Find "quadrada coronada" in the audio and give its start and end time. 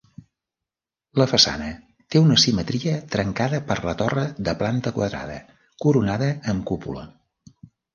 5.01-6.37